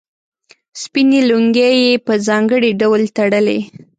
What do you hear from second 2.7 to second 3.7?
ډول تړلې.